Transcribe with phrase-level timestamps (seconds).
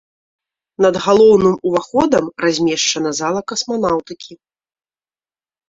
[0.85, 4.33] Над галоўным уваходам размешчана зала касманаўтыкі.